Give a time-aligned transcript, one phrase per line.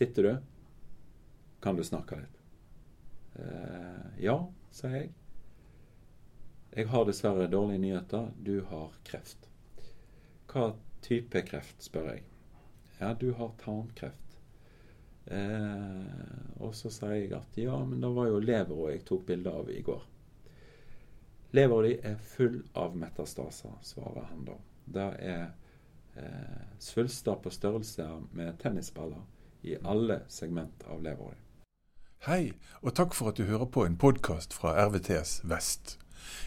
[0.00, 0.36] Sitter du?
[1.60, 2.36] Kan du snakke litt?
[3.34, 5.10] Eh, ja, sa jeg.
[6.72, 8.30] Jeg har dessverre dårlige nyheter.
[8.40, 9.50] Du har kreft.
[10.48, 10.70] Hva
[11.04, 12.22] type kreft, spør jeg.
[12.96, 14.38] Ja, du har tarmkreft.
[15.26, 19.52] Eh, og så sier jeg at ja, men det var jo levera jeg tok bilde
[19.52, 20.06] av i går.
[21.60, 24.56] Levera di er full av metastaser, svarer han da.
[24.96, 25.44] Det er
[26.16, 29.28] eh, svulster på størrelse med tennisballer
[29.62, 31.38] i alle segment av leveåret.
[32.26, 32.52] Hei,
[32.84, 35.96] og takk for at du hører på en podkast fra RVTS Vest.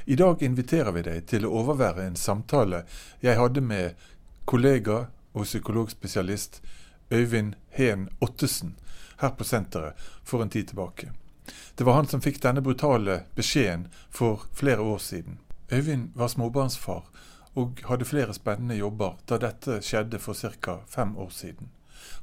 [0.06, 2.84] I dag inviterer vi deg til å overvære en samtale
[3.26, 3.98] jeg hadde med
[4.46, 6.62] kollega og psykologspesialist
[7.14, 8.76] Øyvind Heen Ottesen
[9.22, 11.12] her på senteret for en tid tilbake.
[11.76, 15.40] Det var han som fikk denne brutale beskjeden for flere år siden.
[15.72, 17.10] Øyvind var småbarnsfar
[17.56, 20.80] og hadde flere spennende jobber da dette skjedde for ca.
[20.88, 21.70] fem år siden.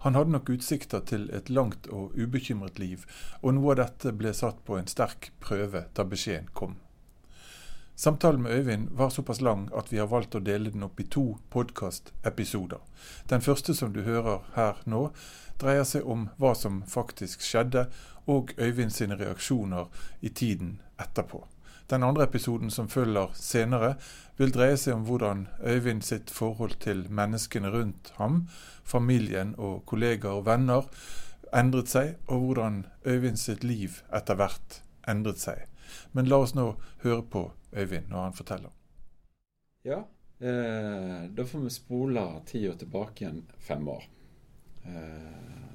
[0.04, 3.06] Han hadde nok utsikter til et langt og ubekymret liv,
[3.42, 6.78] og noe av dette ble satt på en sterk prøve da beskjeden kom.
[8.00, 11.04] Samtalen med Øyvind var såpass lang at vi har valgt å dele den opp i
[11.04, 12.80] to podkastepisoder.
[13.28, 15.10] Den første som du hører her nå,
[15.60, 17.90] dreier seg om hva som faktisk skjedde,
[18.24, 21.44] og Øyvind sine reaksjoner i tiden etterpå.
[21.91, 23.94] Den andre episoden som følger senere,
[24.38, 28.44] vil dreie seg om hvordan Øyvind sitt forhold til menneskene rundt ham,
[28.84, 30.86] familien og kollegaer og venner,
[31.56, 35.66] endret seg, og hvordan Øyvind sitt liv etter hvert endret seg.
[36.12, 38.72] Men la oss nå høre på Øyvind når han forteller.
[39.84, 40.02] Ja,
[40.41, 44.04] eh, da får vi spole tida tilbake igjen fem år.
[44.86, 45.70] Eh,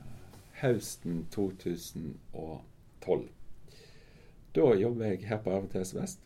[0.61, 3.27] høsten 2012.
[4.55, 6.21] Da jobber jeg her på RVTS Vest.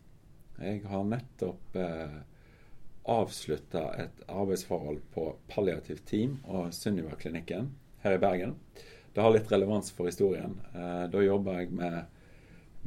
[0.62, 2.20] Jeg har nettopp eh,
[3.10, 7.72] avslutta et arbeidsforhold på palliativt team og Sunniva-klinikken
[8.04, 8.54] her i Bergen.
[9.10, 10.60] Det har litt relevans for historien.
[10.70, 11.98] Eh, da jobber jeg med,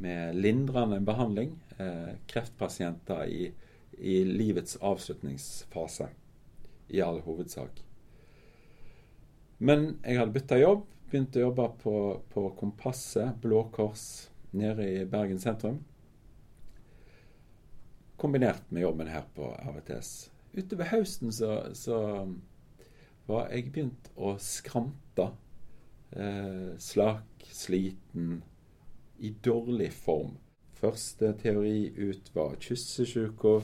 [0.00, 1.58] med lindrende behandling.
[1.76, 3.52] Eh, kreftpasienter i,
[4.00, 6.08] i, livets avslutningsfase,
[6.88, 7.84] i all hovedsak.
[9.60, 10.88] Men jeg hadde bytta jobb.
[11.10, 11.98] Begynte å jobbe på,
[12.32, 15.80] på Kompasset, Blå Kors nede i Bergen sentrum.
[18.16, 20.30] Kombinert med jobben her på RVTS.
[20.54, 21.98] Utover høsten så, så
[23.26, 25.30] var jeg begynt å skrante.
[26.14, 28.42] Eh, slak, sliten,
[29.18, 30.36] i dårlig form.
[30.78, 33.56] Første teori ut var kyssesjuka.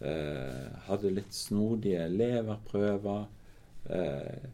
[0.00, 3.26] Eh, hadde litt snodige leverprøver.
[3.90, 4.48] Eh,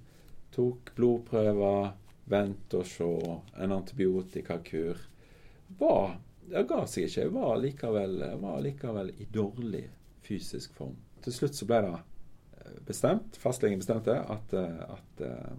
[0.52, 1.94] tok blodprøver.
[2.26, 3.08] Vent og se.
[3.60, 5.00] En antibiotikakur
[5.78, 7.20] var Det ga seg ikke.
[7.22, 9.86] Jeg var likevel, var likevel i dårlig
[10.24, 10.98] fysisk form.
[11.24, 15.54] Til slutt så ble det eh, bestemt, fastlegen bestemte, at, eh, at uh,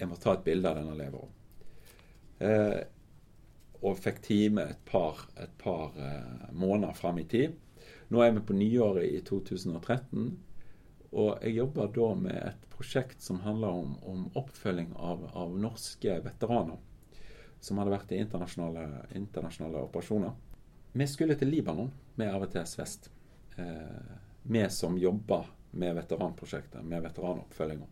[0.00, 1.30] jeg må ta et bilde av denne leveren.
[2.42, 2.80] Eh,
[3.82, 7.54] og fikk time et par, et par eh, måneder fram i tid.
[8.10, 10.32] Nå er vi på nyåret i 2013,
[11.12, 16.18] og jeg jobber da med et prosjekt som handler om, om oppfølging av, av norske
[16.24, 16.80] veteraner
[17.62, 20.34] som hadde vært i internasjonale, internasjonale operasjoner.
[20.92, 23.10] Vi skulle til Libanon med RVTS Vest.
[23.56, 25.46] Eh, vi som jobber
[25.78, 27.86] med veteranprosjektet, med veteranoppfølginga.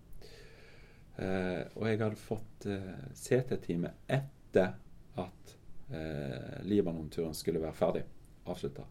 [1.16, 4.74] Eh, og jeg hadde fått eh, CT-time etter
[5.22, 5.54] at
[5.94, 8.04] eh, Libanon-turen skulle være ferdig,
[8.50, 8.86] avslutta.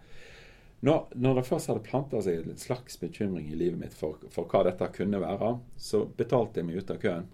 [0.80, 4.48] Når, når, det først hadde planta seg en slags bekymring i livet mitt for, for,
[4.48, 7.28] hva dette kunne være, så betalte jeg meg ut av køen.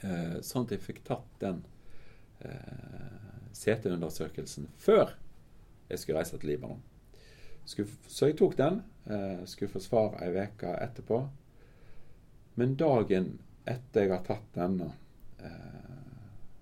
[0.00, 1.62] Eh, sånn at jeg fikk tatt den
[2.44, 5.14] eh, seteundersøkelsen før
[5.90, 6.82] jeg skulle reise til Libanon.
[7.64, 8.82] Så jeg tok den.
[9.10, 11.20] Eh, skulle få svar ei uke etterpå.
[12.58, 14.92] Men dagen etter jeg har tatt denne,
[15.38, 16.20] eh,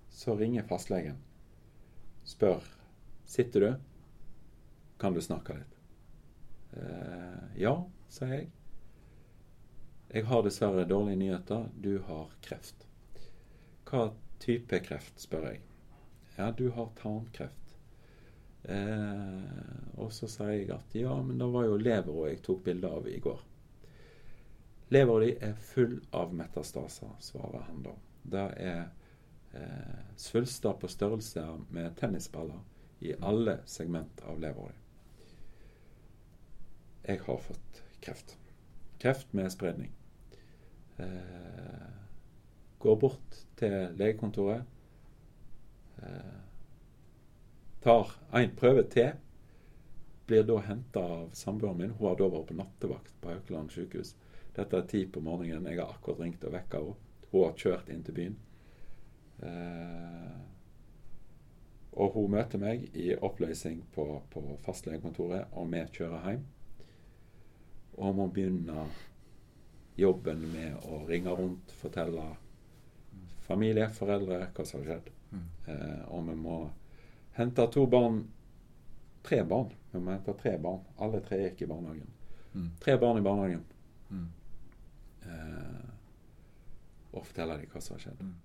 [0.09, 1.17] så ringer fastlegen.
[2.23, 2.63] Spør
[3.25, 3.75] sitter du.
[4.99, 5.77] Kan du snakke litt?
[6.73, 7.75] Eh, ja,
[8.09, 8.49] sa jeg.
[10.09, 11.69] Jeg har dessverre dårlige nyheter.
[11.77, 12.85] Du har kreft.
[13.85, 15.68] Hva type kreft, spør jeg.
[16.39, 17.77] Ja, du har tarmkreft.
[18.63, 22.87] Eh, og så sier jeg at ja, men det var jo levera jeg tok bilde
[22.87, 23.41] av i går.
[24.95, 27.97] Levera di er full av metastaser, svarer han da.
[28.23, 28.79] Det er
[29.51, 31.43] eh, svulster på størrelse
[31.75, 32.63] med tennisballer
[33.03, 35.29] i alle segment av levera di.
[37.09, 38.37] Jeg har fått kreft.
[39.03, 39.91] Kreft med spredning.
[41.03, 41.87] Eh,
[42.79, 44.78] går bort til legekontoret
[47.83, 49.11] tar en prøve til.
[50.29, 51.95] Blir da henta av samboeren min.
[51.97, 54.13] Hun har da vært på nattevakt på Haukeland sykehus.
[54.55, 55.65] Dette er ti på morgenen.
[55.69, 56.97] Jeg har akkurat ringt og vekka henne.
[57.29, 58.37] Hun har kjørt inn til byen.
[59.45, 60.37] Eh,
[61.99, 66.43] og hun møter meg i oppløsning på, på fastlegekontoret, og vi kjører hjem.
[67.99, 68.85] Og må begynne
[69.99, 72.29] jobben med å ringe rundt, fortelle
[73.49, 75.09] familie, foreldre hva som har skjedd.
[75.33, 75.47] Mm.
[75.73, 76.59] Eh, og vi må
[77.39, 78.27] hente to barn
[79.23, 79.73] Tre barn.
[79.91, 80.79] Vi må hente tre barn.
[80.97, 82.07] Alle tre gikk i barnehagen.
[82.53, 82.69] Mm.
[82.79, 83.65] Tre barn i barnehagen.
[84.09, 84.29] Mm.
[85.27, 85.89] Eh,
[87.11, 88.19] og fortelle dem hva som har skjedd.
[88.23, 88.35] Mm.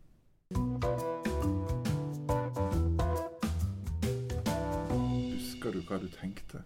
[5.38, 6.64] Husker du hva du tenkte?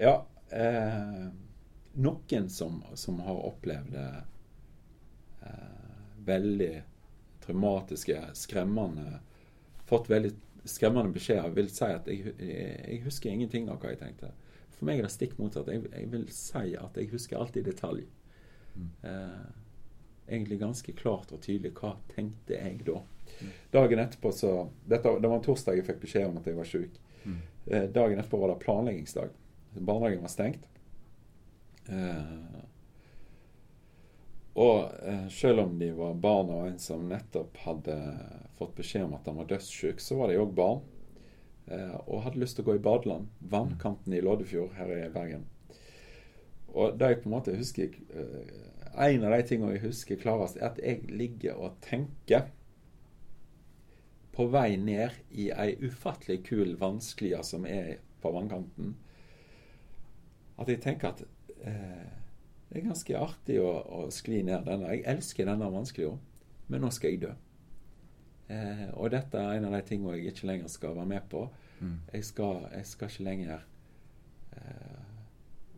[0.00, 0.16] Ja.
[0.50, 1.28] Eh,
[2.00, 4.22] noen som, som har opplevd eh,
[6.26, 6.74] veldig
[7.46, 9.20] traumatiske, skremmende
[9.86, 10.32] Fått veldig
[10.66, 14.32] skremmende beskjeder, vil si at jeg, jeg, husker ingenting av hva jeg tenkte.
[14.74, 15.70] For meg er det stikk motsatt.
[15.70, 18.02] Jeg, jeg vil si at jeg husker alt i detalj.
[18.74, 18.88] Mm.
[19.06, 19.44] Eh,
[20.26, 22.98] egentlig ganske klart og tydelig hva tenkte jeg da.
[23.38, 23.52] Mm.
[23.72, 24.52] Dagen etterpå så
[24.84, 27.00] dette, Det var en torsdag jeg fikk beskjed om at jeg var sjuk.
[27.24, 27.40] Mm.
[27.66, 29.34] Eh, dagen etterpå var det planleggingsdag.
[29.76, 30.66] Barnehagen var stengt.
[31.86, 32.62] Eh,
[34.56, 37.96] og eh, selv om de var barn av en som nettopp hadde
[38.56, 40.80] fått beskjed om at han var dødssyk, så var de òg barn.
[41.66, 43.28] Eh, og hadde lyst til å gå i badeland.
[43.52, 45.44] Vannkanten i Loddefjord her i Bergen.
[46.72, 48.62] Og det jeg på en måte husker eh,
[48.96, 52.46] En av de tingene jeg husker klarest, er at jeg ligger og tenker
[54.32, 58.94] på vei ned i ei ufattelig kul vannsklie som er på vannkanten,
[60.56, 61.20] at jeg tenker at
[61.60, 62.15] eh,
[62.68, 64.90] det er ganske artig å, å, skli ned denne.
[64.94, 66.16] Jeg elsker denne vanskelig
[66.66, 67.34] men nå skal jeg dø.
[68.50, 71.44] Eh, og dette er en av de tingene jeg ikke lenger skal være med på.
[71.78, 71.98] Mm.
[72.12, 73.62] Jeg, skal, jeg, skal, ikke lenger
[74.56, 75.04] eh,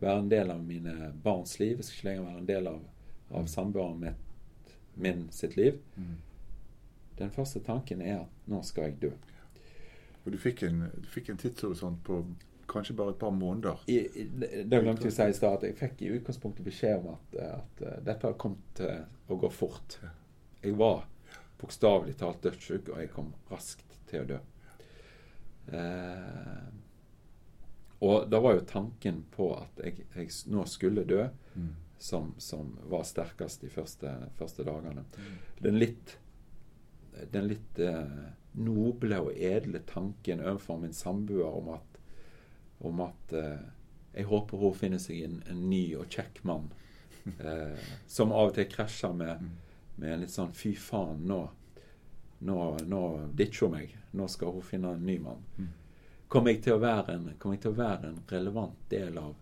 [0.01, 1.77] være en del av mine barns liv.
[1.77, 2.81] Jeg skal ikke lenger være en del av,
[3.29, 3.47] av Mm.
[3.47, 5.77] samboeren mitt, min sitt liv.
[5.95, 6.17] Mm.
[7.19, 9.11] Den første tanken er at nå skal jeg dø.
[10.25, 12.23] Og du fikk en, du fikk en tidshorisont på
[12.69, 13.81] kanskje bare et par måneder.
[13.91, 14.25] I, i,
[14.63, 17.39] det glemte jeg å si i stad, at jeg fikk i utgangspunktet beskjed om at,
[17.59, 19.99] at uh, dette har kommet til å gå fort.
[20.61, 21.03] Jeg var
[21.59, 24.39] bokstavelig talt dødssyk, og jeg kom raskt til å dø.
[25.75, 26.67] Eh,
[27.99, 31.73] og da var jo tanken på at jeg, jeg nå skulle dø, Mm.
[31.97, 35.01] som, som var sterkest de første, første dagene.
[35.17, 35.31] Mm.
[35.59, 36.13] Den litt,
[37.33, 41.88] den litt eh, noble og edle tanken overfor min samboer om at,
[42.79, 43.65] om at eh,
[44.13, 46.69] jeg håper hun finner seg en, en ny og kjekk mann.
[47.29, 49.49] Eh, som av og til krasjer med, Mm.
[49.95, 51.39] med en litt sånn fy faen, nå,
[52.47, 52.55] nå,
[52.87, 53.01] nå
[53.37, 53.91] ditcher hun meg.
[54.17, 55.43] Nå skal hun finne en ny mann.
[55.59, 55.67] Mm.
[56.27, 59.35] Kommer jeg til å være en, å være en relevant del av,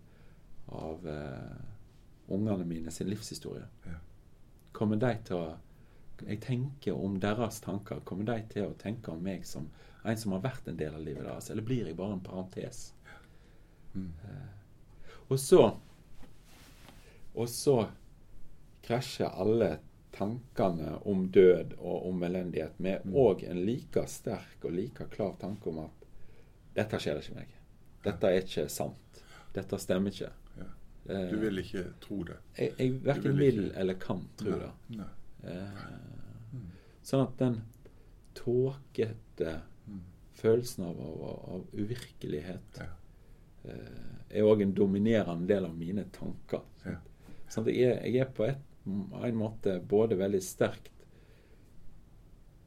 [0.68, 3.69] av eh, ungene mine sin livshistorie?
[3.86, 4.00] Ja.
[4.72, 5.48] Kommer de til å
[6.25, 8.00] Jeg tenker om deres tanker.
[8.04, 9.68] Kommer de til å tenke om meg som
[10.04, 12.94] en som har vært en del av livet deres, eller blir jeg bare en parentes?
[13.95, 14.12] Mm.
[15.30, 15.78] Og så
[17.38, 17.88] Og så
[18.81, 19.80] krasjer alle
[20.12, 23.44] tankene om død og om elendighet med Mm.
[23.51, 26.06] en like sterk og like klar tanke om at
[26.76, 27.47] dette skjer ikke meg.
[28.04, 29.21] Dette er ikke sant.
[29.54, 30.31] Dette stemmer ikke.
[30.57, 30.66] Ja.
[31.09, 32.38] Eh, Du vil ikke tro det.
[32.57, 34.59] Jeg, jeg verken vil vil ikke- eller kan tro Nei.
[34.59, 34.97] det.
[34.97, 35.07] Nei.
[35.44, 35.71] Eh,
[36.54, 36.71] Mm.
[37.04, 37.61] sånn at den
[38.33, 40.02] tåkete Mm.
[40.33, 42.85] følelsen av, av, av uvirkelighet Ja.
[43.68, 46.62] Eh, er òg en dominerende del av mine tanker.
[46.86, 46.97] Ja.
[47.50, 48.57] Sånn jeg er, jeg er på et,
[48.88, 50.92] en måte både veldig sterkt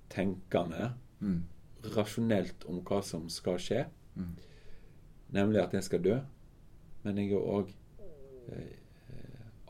[0.09, 1.43] tenkende, Mm.
[1.95, 4.37] rasjonelt om hva som skal skje, Mm.
[5.33, 6.21] nemlig at jeg skal dø,
[7.05, 7.73] men jeg er òg
[8.53, 8.77] eh,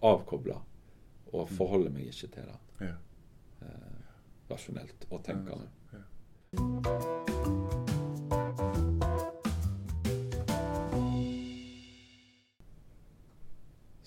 [0.03, 0.61] avkobla
[1.33, 2.95] og forholder meg ikke til det Ja.
[3.63, 4.03] eh,
[4.51, 5.69] rasjonelt og tenkende.
[5.93, 7.70] Ja.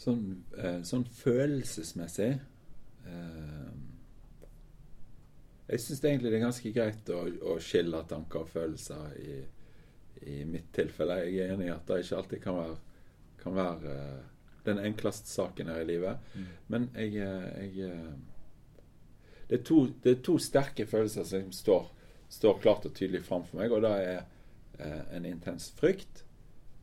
[0.04, 0.24] Sånn,
[0.58, 2.32] eh, sånn følelsesmessig
[3.08, 3.70] eh,
[5.70, 9.38] Jeg syns egentlig det er ganske greit å, å skille tanker og følelser i,
[10.28, 11.22] i mitt tilfelle.
[11.24, 12.76] Jeg er enig i at det ikke alltid kan være,
[13.40, 14.20] kan være eh,
[14.68, 16.28] den enkleste saken her i livet.
[16.36, 16.52] Mm.
[16.74, 17.96] Men jeg, jeg
[19.54, 21.88] det, er to, det er to sterke følelser som står,
[22.32, 24.22] står klart og tydelig framfor meg, og det er
[24.80, 26.24] eh, en intens frykt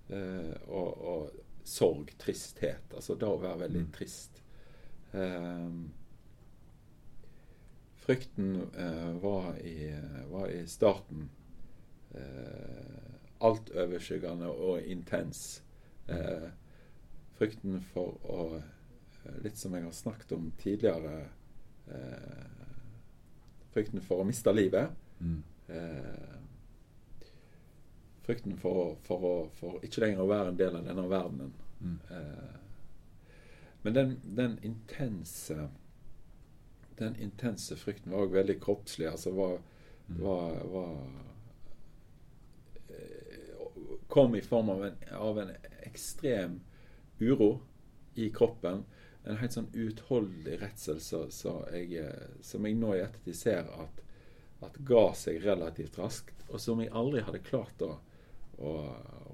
[0.08, 1.30] eh, og, og
[1.70, 2.90] sorg, tristhet.
[2.94, 3.90] Altså det å være veldig Mm.
[3.94, 4.42] trist.
[5.12, 5.90] Um,
[8.04, 9.90] frykten uh, var, i,
[10.30, 11.28] var i starten
[12.14, 15.62] uh, altoverskyggende og intens.
[16.10, 16.50] Uh,
[17.38, 18.68] frykten for å eh,
[19.44, 21.28] Litt som jeg har snakket om tidligere
[21.90, 22.50] Uh,
[23.74, 24.92] Frykten for å miste livet.
[25.18, 25.40] Mm.
[28.26, 31.52] Frykten for, for, for, for ikke lenger å være en del av denne verdenen.
[31.80, 31.98] Mm.
[32.10, 32.56] Eh,
[33.82, 35.70] men den, den intense
[37.00, 39.08] Den intense frykten var òg veldig kroppslig.
[39.08, 39.60] Altså var,
[40.10, 40.22] Mm.
[40.24, 40.96] var, var
[42.88, 45.50] eh, Kom i form av en, av en
[45.82, 46.60] ekstrem
[47.20, 47.60] uro
[48.14, 48.84] i kroppen.
[49.24, 53.68] En helt sånn uutholdelig redsel så, så jeg, eh, som jeg nå i ettertid ser
[53.78, 54.00] at,
[54.66, 57.92] at ga seg relativt raskt, og som jeg aldri hadde klart å,
[58.60, 58.72] å,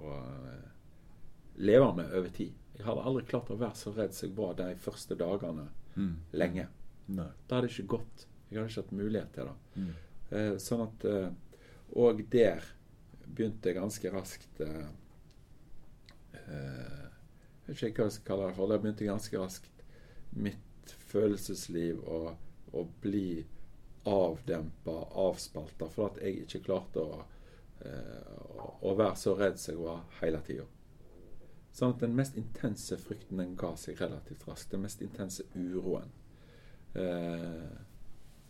[0.07, 0.15] å
[1.57, 2.55] leve med over tid.
[2.77, 6.17] Jeg hadde aldri klart å være så redd som jeg var de første dagene Mm.
[6.37, 6.67] lenge.
[7.09, 7.25] Nei.
[7.49, 8.27] Det hadde ikke gått.
[8.51, 9.55] Jeg hadde ikke hatt mulighet til det.
[9.81, 9.93] Mm.
[10.37, 11.31] Eh, sånn at eh,
[11.97, 12.65] Og der
[13.27, 14.89] begynte jeg ganske raskt eh,
[16.35, 17.07] eh,
[17.67, 18.69] Jeg vet ikke hva jeg skal kalle det for.
[18.71, 19.83] Der begynte ganske raskt
[20.37, 22.37] mitt følelsesliv å,
[23.01, 23.47] bli
[24.07, 27.23] avdempa, avspalta, for at jeg ikke klarte å,
[27.85, 30.67] eh, å, å være så redd som jeg var hele tida.
[31.77, 34.71] Sånn at den mest intense frykten den ga seg relativt raskt.
[34.73, 36.09] Den mest intense uroen.
[36.97, 37.67] Eh,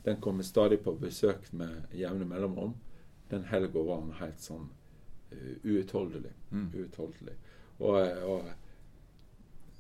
[0.07, 2.77] den kommer stadig på besøk med jevne mellomrom.
[3.29, 4.69] Den helga var han helt sånn
[5.33, 6.31] uh, uutholdelig.
[6.53, 6.69] Mm.
[6.75, 7.35] Uutholdelig.
[7.81, 7.97] Og,
[8.31, 8.45] og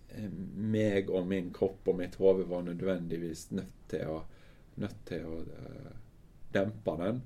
[0.08, 0.26] eh,
[0.74, 4.18] meg og min kropp og mitt hode var nødvendigvis nødt til å,
[4.82, 5.94] nødt til å uh,
[6.58, 7.22] dempe den.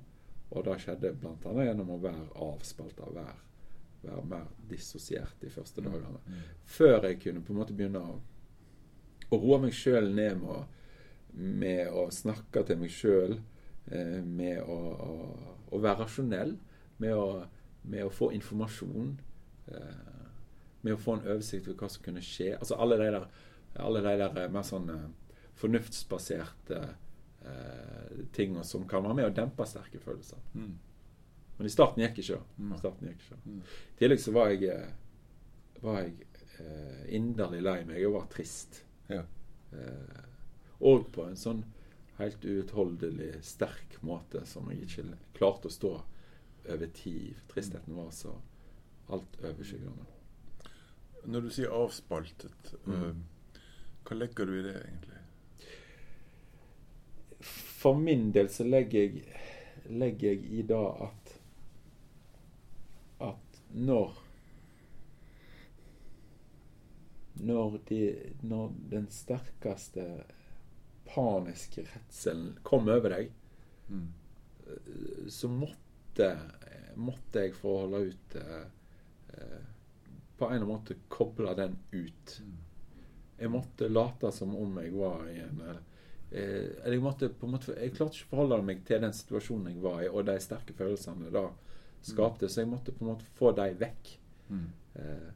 [0.51, 1.53] Og det skjedde bl.a.
[1.63, 3.37] gjennom å være avspalta, være,
[4.03, 6.19] være mer dissosiert de første dagene.
[6.27, 6.43] Mm.
[6.67, 8.17] Før jeg kunne på en måte begynne å,
[9.31, 10.77] å roe meg sjøl ned med
[11.33, 13.37] med å snakke til meg sjøl,
[13.91, 15.13] eh, med å, å,
[15.71, 16.55] å være rasjonell,
[17.01, 17.45] med å,
[17.87, 19.13] med å få informasjon.
[19.71, 20.09] Eh,
[20.81, 22.55] med å få en oversikt over hva som kunne skje.
[22.57, 23.27] Altså alle de der,
[23.79, 24.89] alle de der eh, mer sånn
[25.61, 26.81] fornuftsbaserte
[27.45, 30.37] eh, tingene som kan være med å dempe sterke følelser.
[30.53, 30.77] Mm.
[31.57, 32.39] Men i starten gikk ikke.
[32.57, 33.37] Gikk ikke.
[33.45, 33.61] Mm.
[33.61, 36.13] I tillegg så var jeg, eh, var jeg
[36.59, 37.99] eh, inderlig lei meg.
[38.01, 38.83] Jeg var trist.
[39.09, 39.23] Ja.
[39.73, 40.23] Eh,
[40.81, 41.63] og på en sånn
[42.17, 45.05] helt uutholdelig sterk måte som jeg ikke
[45.37, 45.91] klarte å stå
[46.69, 47.35] over tid.
[47.49, 48.33] Tristheten var så
[49.11, 50.05] alt overskyggende.
[51.29, 52.93] Når du sier avspaltet, Mm.
[53.03, 53.61] eh,
[54.05, 55.20] hva legger du i det egentlig?
[57.81, 59.23] For min del så legger jeg,
[59.89, 61.37] legger jeg i det at
[63.21, 64.17] at når
[67.41, 67.99] når, de,
[68.41, 70.05] når den sterkeste
[71.09, 73.31] paniske redselen kom over deg,
[73.91, 74.13] Mm.
[75.27, 76.27] så måtte,
[76.95, 79.65] måtte jeg for å holde ut eh,
[80.37, 82.37] På en eller annen måte koble den ut.
[82.39, 82.53] Mm.
[83.41, 85.81] Jeg måtte late som om jeg var i en eh,
[86.31, 89.73] eller jeg, måtte på en måte, jeg klarte ikke å forholde meg til den situasjonen
[89.73, 91.49] jeg var i, og de sterke følelsene da
[92.01, 94.11] skapte, så jeg måtte på en måte få dem vekk.
[94.51, 94.67] Mm.
[94.93, 95.29] Eh,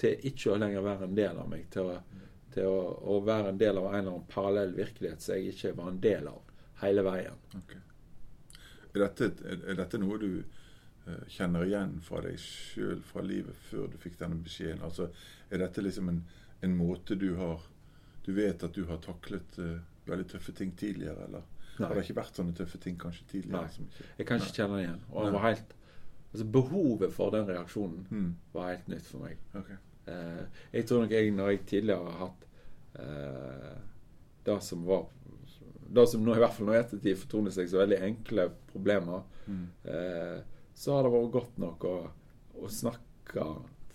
[0.00, 2.80] til ikke å lenger være en del av meg, til, å, til å,
[3.12, 6.00] å være en del av en eller annen parallell virkelighet som jeg ikke var en
[6.02, 7.42] del av hele veien.
[7.60, 7.82] Okay.
[8.94, 13.90] Er dette, er, dette noe du eh, kjenner igjen fra deg sjøl fra livet før
[13.92, 14.82] du fikk denne beskjeden?
[14.86, 15.10] Altså,
[15.50, 16.24] er dette liksom en,
[16.64, 17.68] en måte du har
[18.20, 21.42] Du vet at du har taklet eh, veldig tøffe ting tidligere, eller
[21.80, 23.68] har det ikke vært sånne tøffe ting kanskje tidligere?
[23.68, 24.08] Nei.
[24.18, 25.00] Jeg kan ikke kjenne det igjen.
[25.12, 25.74] Og det var helt,
[26.32, 28.36] altså behovet for den reaksjonen Mm.
[28.52, 29.36] var helt nytt for meg.
[29.54, 29.76] Okay.
[30.06, 32.46] Eh, jeg tror nok jeg, når jeg tidligere har hatt
[32.98, 33.78] eh,
[34.44, 35.06] det som var
[35.90, 39.22] Det som nå i hvert fall nå i ettertid fortoner seg som veldig enkle problemer,
[39.48, 39.66] Mm.
[39.84, 40.40] eh,
[40.74, 42.10] så har det vært godt nok å,
[42.62, 43.46] å snakke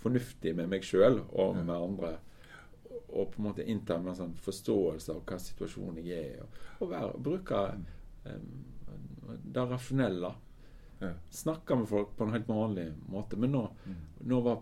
[0.02, 2.18] fornuftig med meg sjøl og med andre.
[3.16, 6.42] Og på en måte innta en sånn forståelse av hva situasjonen jeg er i.
[6.44, 7.62] Og, og være, bruke
[8.26, 8.66] um,
[9.56, 10.34] det rasjonelle.
[11.00, 11.14] Ja.
[11.32, 13.38] Snakke med folk på en helt vanlig måte.
[13.40, 13.96] Men nå, Mm.
[14.32, 14.62] nå var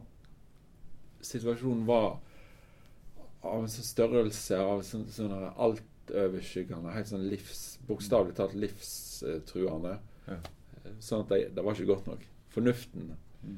[1.24, 2.20] situasjonen var
[3.44, 9.98] av en sånn størrelse av sånn, sånn altoverskyggende, helt sånn livs, bokstavelig talt livstruende.
[10.28, 10.38] Ja.
[11.04, 12.26] Sånn at det, det var ikke godt nok.
[12.54, 13.58] Fornuften Mm.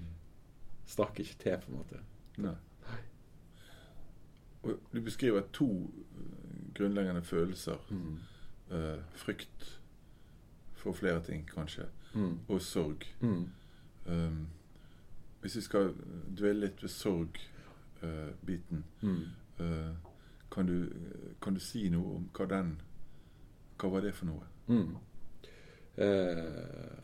[0.90, 2.00] strakk ikke til, på en måte.
[2.42, 2.56] Nei.
[4.66, 5.68] Og du beskriver to
[6.18, 7.78] eh, grunnleggende følelser.
[7.90, 8.18] Mm.
[8.72, 9.80] Uh, frykt
[10.74, 12.40] for flere ting, kanskje, Mm.
[12.48, 13.04] og sorg.
[13.22, 13.50] Mm.
[14.08, 14.48] Um,
[15.42, 15.94] hvis vi skal
[16.38, 19.24] dvele litt ved sorgbiten, Mm.
[19.60, 19.96] uh,
[20.52, 20.92] kan,
[21.42, 22.82] kan du si noe om hva den
[23.78, 24.44] Hva var det for noe?
[24.68, 24.96] Mm.
[25.98, 26.98] Eh,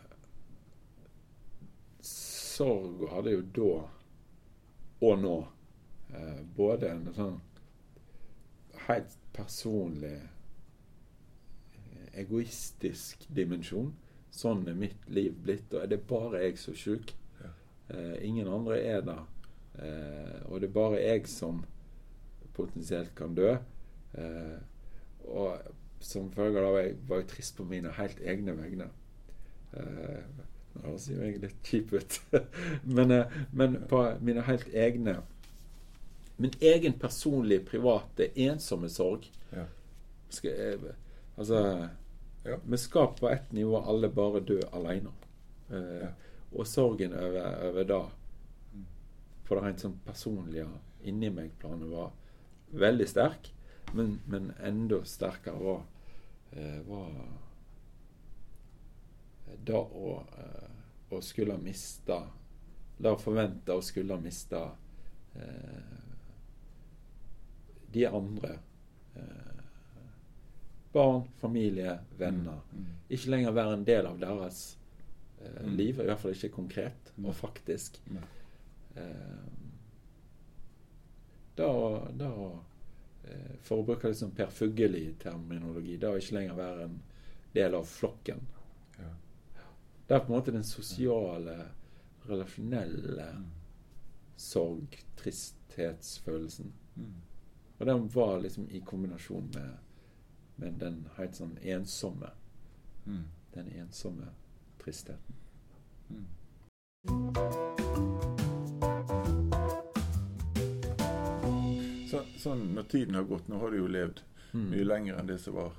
[2.01, 3.71] sorg hadde jo da
[5.01, 5.35] og nå
[6.13, 7.39] eh, både en sånn
[8.87, 10.17] helt personlig
[11.75, 13.91] eh, egoistisk dimensjon.
[14.31, 17.13] Sånn er mitt liv blitt, og er det bare jeg som er sjuk.
[17.41, 17.51] Ja.
[17.95, 19.19] Eh, ingen andre er det.
[19.81, 21.63] Eh, og det er bare jeg som
[22.55, 23.55] potensielt kan dø.
[24.13, 24.57] Eh,
[25.31, 25.59] og
[26.01, 28.89] som følge av det var jeg trist på mine helt egne vegne.
[29.77, 32.17] Eh, Nå høres jo jeg litt kjip ut,
[32.95, 35.17] men, eh, men på mine helt egne
[36.41, 39.27] Min egen personlige, private, ensomme sorg.
[39.53, 39.65] Ja.
[40.29, 40.93] Skal, eh,
[41.37, 41.63] altså
[42.43, 42.55] Ja.
[42.65, 45.11] Vi skal på ett nivå alle bare dø alene.
[45.69, 46.07] Eh, Ja.
[46.51, 47.99] Og sorgen over, over det,
[49.47, 50.65] på det rent sånn personlige
[51.07, 52.11] inni meg-planet, var
[52.71, 53.51] veldig sterk.
[53.93, 55.81] Men, men enda sterkere var,
[56.51, 57.11] eh, var
[59.63, 60.69] det å, eh,
[61.15, 62.17] å skulle miste
[63.01, 64.59] Det å forvente å skulle miste
[65.35, 66.10] eh,
[67.93, 68.59] de andre.
[69.15, 69.63] Eh,
[70.93, 72.59] barn, familie, venner.
[72.73, 72.85] Mm.
[73.09, 74.77] Ikke lenger være en del av deres
[75.41, 75.75] eh, Mm.
[75.77, 75.99] liv.
[75.99, 77.25] I hvert fall ikke konkret Mm.
[77.25, 77.99] og faktisk.
[78.95, 79.01] Eh,
[81.55, 82.31] da da
[83.23, 87.01] eh, For å bruke litt sånn Per Fugelli-terminologi, da ikke lenger være en
[87.53, 88.39] del av flokken.
[88.97, 89.09] Ja.
[90.07, 91.57] Det er på en måte den sosiale,
[92.27, 93.45] relasjonelle Mm.
[94.37, 96.71] sorg, tristhetsfølelsen.
[96.97, 97.13] Mm.
[97.81, 99.69] Og den var liksom i kombinasjon med,
[100.55, 102.29] med den helt sånn ensomme
[103.05, 103.23] Mm.
[103.53, 104.27] Den ensomme
[104.77, 105.35] tristheten.
[106.09, 106.27] Mm.
[112.05, 114.21] Så, sånn når tiden har gått Nå har du jo levd
[114.53, 114.69] Mm.
[114.69, 115.73] mye lenger enn det som var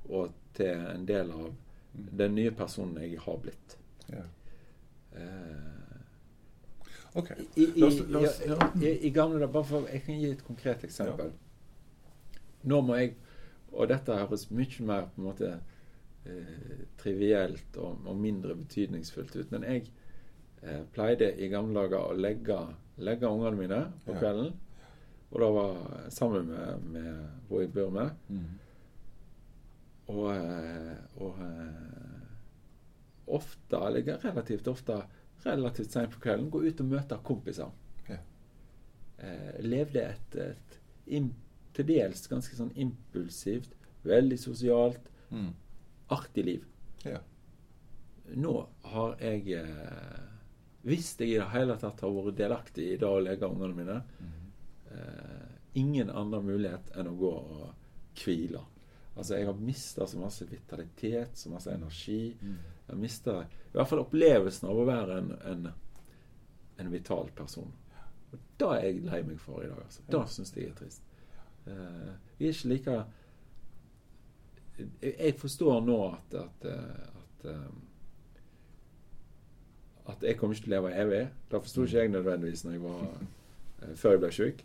[0.10, 1.52] Og til en del av
[1.94, 2.08] Mm.
[2.18, 3.76] den nye personen jeg har blitt.
[4.10, 4.24] Ja.
[7.14, 7.30] OK.
[7.56, 7.90] i, ja,
[9.14, 11.32] gamle dager bare for, Jeg kan gi et konkret eksempel.
[12.64, 13.14] Nå må jeg
[13.74, 15.48] Og dette høres mye mer på en måte
[16.26, 19.52] eh, trivielt og, og mindre betydningsfullt ut.
[19.52, 19.88] Men jeg
[20.62, 22.58] eh, pleide i gamle dager å legge,
[22.98, 24.20] legge ungene mine på Ja.
[24.20, 24.54] kvelden.
[25.34, 28.12] Og da var sammen med, med jeg bor med.
[28.30, 28.60] Mm.
[30.14, 32.28] Og, eh, og eh,
[33.34, 35.00] ofte, eller relativt ofte,
[35.46, 37.72] relativt seint på kvelden, gå ut og møte kompiser.
[38.10, 38.20] Ja.
[39.24, 40.78] Eh, levde et, et
[41.18, 41.32] im,
[41.74, 43.74] til dels ganske sånn impulsivt,
[44.08, 45.48] veldig sosialt, Mm.
[46.14, 46.66] artig liv.
[47.08, 47.18] Ja.
[48.38, 48.52] Nå
[48.92, 50.20] har jeg eh,
[50.86, 53.96] Hvis jeg i det hele tatt har vært delaktig i det å leke ungene mine,
[54.22, 54.43] Mm.
[54.94, 57.74] Eh, ingen annen mulighet enn å gå og
[58.24, 58.62] hvile.
[59.16, 62.36] Altså, jeg har mista så masse vitalitet, så masse energi.
[62.42, 62.58] Mm.
[62.88, 65.68] Jeg har mista i hvert fall opplevelsen av å være en, en,
[66.82, 67.72] en vital person.
[68.34, 69.84] Og Det er jeg lei meg for i dag.
[69.86, 70.02] altså.
[70.08, 70.26] Det Ja.
[70.26, 71.02] syns jeg er trist.
[71.68, 73.06] Eh, jeg er ikke like
[75.02, 77.70] jeg, forstår nå at at, eh, at, eh,
[80.10, 81.22] at jeg kommer ikke til å leve evig.
[81.52, 83.06] Det forsto ikke jeg nødvendigvis når jeg var,
[83.96, 84.64] før jeg ble syk.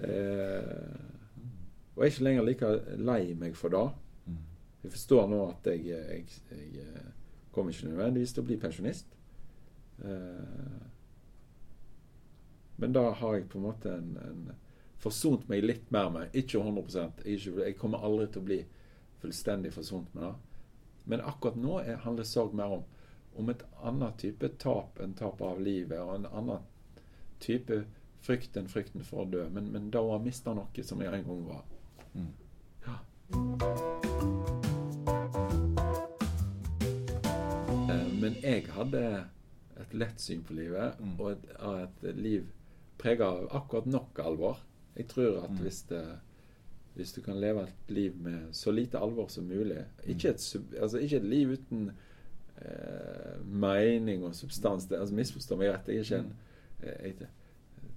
[0.00, 0.98] Eh,
[1.96, 3.86] og jeg er ikke lenger like lei meg for det.
[4.26, 4.42] Mm.
[4.84, 7.08] Jeg forstår nå at jeg, jeg, jeg eh,
[7.52, 9.16] kommer ikke nødvendigvis til å bli pensjonist.
[10.04, 10.84] Eh,
[12.78, 14.52] Men da har jeg på en måte en, en
[15.02, 16.34] forsont meg litt mer med.
[16.38, 18.58] Ikke 100 jeg, ikke, jeg kommer aldri til å bli
[19.18, 20.34] fullstendig forsont med det.
[21.10, 22.84] Men akkurat nå er, handler sorg mer om,
[23.34, 26.68] om et annet type tap enn tap av livet, og en annen
[27.42, 27.80] type
[28.22, 29.48] frykt enn frykten for å dø.
[29.50, 31.64] Men, men da å ha mista noe som jeg en gang var.
[32.14, 32.32] Mm.
[32.86, 32.98] Ja.
[37.90, 39.02] Eh, Men jeg hadde
[39.78, 41.20] et lett syn på livet, Mm.
[41.20, 42.46] og et, et liv
[42.98, 44.58] prega av akkurat nok alvor.
[44.96, 45.56] Jeg tror at Mm.
[45.62, 46.18] hvis, det,
[46.96, 50.98] hvis du kan leve et liv med så lite alvor som mulig Ikke et, altså
[50.98, 51.92] ikke et liv uten
[52.60, 54.86] eh, mening og substans.
[54.86, 55.86] Det, altså Misforstå meg rett.
[55.88, 56.32] Jeg, er ikke en,
[56.82, 57.28] eh, jeg, jeg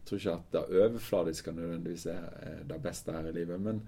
[0.05, 3.61] tror ikke at det overfladiske nødvendigvis er, er det beste her i livet.
[3.61, 3.81] Men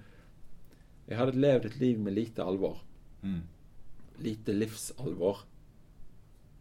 [1.08, 2.84] jeg hadde levd et liv med lite alvor.
[3.22, 3.42] Mm.
[4.24, 5.46] Lite livsalvor.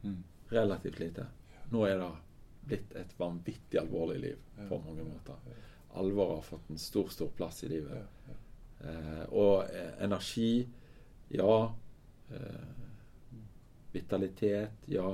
[0.03, 0.23] Mm.
[0.53, 1.27] Relativt lite.
[1.73, 2.11] Nå er det
[2.67, 5.38] blitt et vanvittig alvorlig liv på mange måter.
[5.99, 8.07] Alvor har fått en stor, stor plass i livet.
[8.83, 10.67] Eh, og eh, energi,
[11.37, 11.57] ja.
[12.33, 12.71] Eh,
[13.93, 15.09] vitalitet, ja.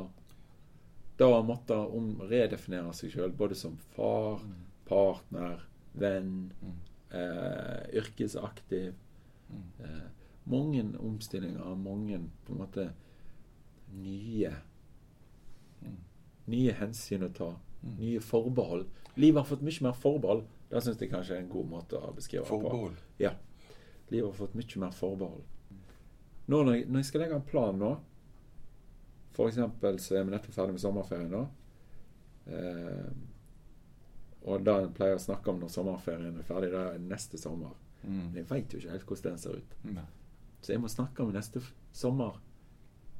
[1.18, 4.54] Da måtte hun redefinere seg sjøl, både som far, Mm.
[4.86, 5.60] partner,
[5.94, 6.78] venn, Mm.
[7.10, 8.94] eh, yrkesaktiv.
[9.50, 9.64] Mm.
[9.84, 10.08] Eh,
[10.46, 12.90] mange omstillinger, mange på en måte
[13.94, 14.54] nye
[16.48, 17.50] nye hensyn å ta.
[17.98, 18.86] Nye forbehold.
[19.16, 20.44] Livet har fått mye mer forbehold.
[20.70, 22.60] Det syns jeg kanskje er en god måte å beskrive det på.
[22.62, 22.96] Forbehold.
[23.18, 23.34] Ja.
[24.10, 25.42] Livet har fått mye mer forbehold.
[26.48, 27.90] Nå når jeg, når jeg skal legge en plan nå
[29.38, 31.44] For eksempel så er vi nettopp ferdig med sommerferien nå.
[32.50, 33.10] Eh,
[34.50, 37.76] og det en pleier å snakke om når sommerferien er ferdig, det er neste sommer.
[38.02, 38.24] Mm.
[38.32, 39.76] Men jeg veit jo ikke helt hvordan den ser ut.
[39.84, 40.00] Mm.
[40.58, 41.62] Så jeg må snakke om neste
[41.94, 42.40] sommer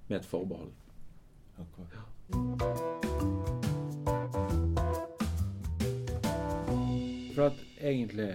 [0.08, 0.74] med et forbehold.
[1.62, 1.94] akkurat.
[7.34, 8.32] For at egentlig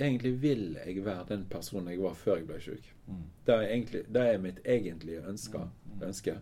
[0.00, 2.88] Egentlig vil jeg være den personen jeg var før jeg ble syk.
[3.06, 3.20] Mm.
[3.46, 5.58] Det er, egentlig, det er mitt egentlige ønske.
[5.58, 6.02] Mm, mm.
[6.08, 6.34] ønske.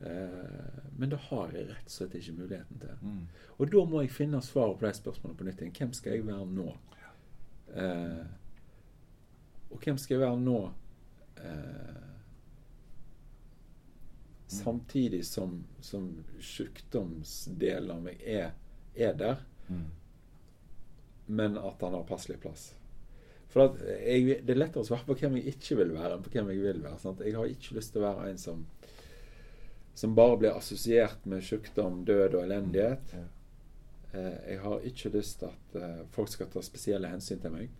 [0.00, 2.96] Eh, men det har jeg rett og slett ikke muligheten til.
[3.02, 3.20] Mm.
[3.58, 5.62] Og da må jeg finne svaret på de spørsmålene på nytt.
[5.62, 5.76] igjen.
[5.78, 6.66] Hvem skal jeg være nå?
[7.76, 8.26] Eh,
[9.70, 10.60] og hvem skal jeg være nå
[11.42, 12.02] eh,
[14.46, 16.06] samtidig som, som
[16.40, 18.54] sykdomsdelen av meg er,
[18.94, 19.86] er der, Mm.
[21.26, 22.68] Men at han har passelig plass.
[23.50, 26.24] For at jeg, Det er lettere å svare på hvem jeg ikke vil være, enn
[26.24, 26.98] på hvem jeg vil være.
[27.02, 27.22] Sant?
[27.24, 28.66] Jeg har ikke lyst til å være en som
[29.96, 33.14] som bare blir assosiert med sykdom, død og elendighet.
[33.16, 33.22] Ja.
[34.12, 37.70] Eh, jeg har ikke lyst til at eh, folk skal ta spesielle hensyn til meg.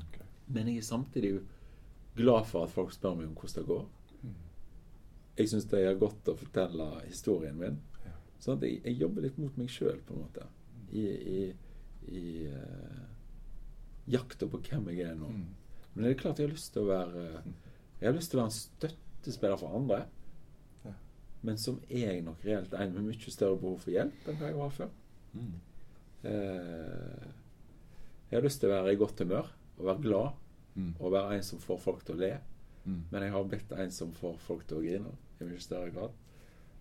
[0.00, 0.26] Okay.
[0.48, 1.30] Men jeg er samtidig
[2.18, 3.86] glad for at folk spør meg om hvordan det går.
[4.24, 4.34] Mm.
[5.38, 7.78] Jeg syns det er godt å fortelle historien min.
[8.42, 10.48] Sånn at jeg, jeg jobber litt mot meg sjøl, på en måte.
[10.90, 11.38] I, i,
[12.08, 13.04] i uh,
[14.10, 15.30] jakta på hvem jeg er nå.
[15.32, 15.46] Mm.
[15.94, 17.24] Men det er klart jeg har lyst til å være
[18.00, 20.00] Jeg har lyst til å være en støttespiller for andre.
[20.84, 20.94] Ja.
[21.46, 24.50] Men som er jeg nok reelt en med mye større behov for hjelp enn hva
[24.50, 24.90] jeg var før.
[25.34, 25.52] Mm.
[26.24, 27.28] Uh,
[28.30, 30.40] jeg har lyst til å være i godt humør og være glad
[30.74, 30.94] Mm.
[30.98, 32.32] og være en som får folk til å le.
[32.84, 33.02] Mm.
[33.10, 36.16] Men jeg har blitt en som får folk til å grine i mye større grad.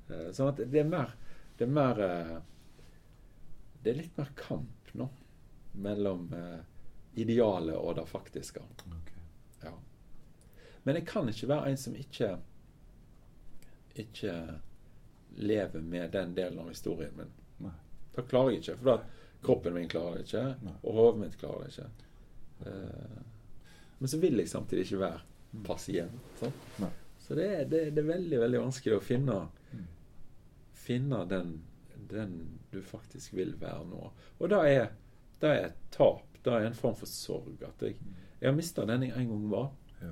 [0.09, 1.13] Uh, sånn at det er mer
[1.55, 2.39] Det er mer uh,
[3.79, 5.09] Det er litt mer kamp nå
[5.83, 6.59] mellom eh,
[7.23, 8.61] idealet og det faktiske.
[8.99, 9.23] Okay.
[9.63, 9.73] Ja.
[10.83, 12.35] Men jeg kan ikke være en som ikke
[13.95, 14.33] ikke
[15.37, 17.29] lever med den delen av historien min.
[17.65, 17.73] Nei.
[18.15, 18.77] Det klarer jeg ikke.
[18.81, 18.95] For da,
[19.43, 20.73] kroppen min klarer det ikke, Nei.
[20.81, 22.09] og hodet mitt klarer det ikke.
[22.69, 23.21] Eh,
[23.99, 26.31] men så vil jeg samtidig ikke være pasient.
[26.39, 26.65] Sant?
[27.23, 29.85] Så det er, det, det er veldig veldig vanskelig å finne Mm.
[30.83, 31.53] Finne den,
[32.13, 32.35] den
[32.71, 34.11] du faktisk vil være nå.
[34.39, 34.91] Og det er,
[35.41, 36.23] det er et tap.
[36.43, 37.61] Det er en form for sorg.
[37.63, 37.95] At jeg,
[38.41, 39.69] jeg har mista den jeg en gang var.
[40.01, 40.11] Ja.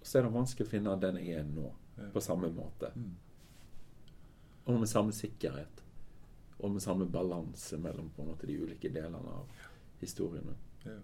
[0.00, 2.06] Og så er det vanskelig å finne den jeg er nå, Ja.
[2.14, 2.92] på samme måte.
[2.96, 3.16] Mm.
[4.70, 5.82] Og med samme sikkerhet.
[6.60, 9.48] Og med samme balanse mellom måte de ulike delene av
[10.00, 10.54] historien.
[10.86, 10.96] Ja.